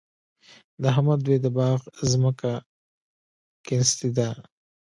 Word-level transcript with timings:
د 0.81 0.83
احمد 0.93 1.19
دوی 1.25 1.37
د 1.41 1.47
باغ 1.57 1.79
ځمکه 2.11 2.51
کېنستې 3.65 4.09
ده. 4.17 4.29